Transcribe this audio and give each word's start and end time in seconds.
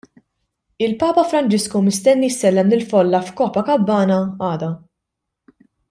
Il-Papa 0.85 1.23
Franġisku 1.33 1.81
mistenni 1.89 2.31
jsellem 2.37 2.73
lill-folla 2.73 3.21
f'Copacabana 3.29 4.19
għada. 4.51 4.73